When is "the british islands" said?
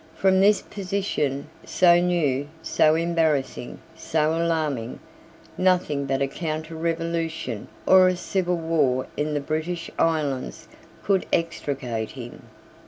9.35-10.67